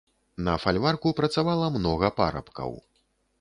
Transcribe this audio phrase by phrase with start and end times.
[0.45, 2.73] На фальварку працавала многа парабкаў.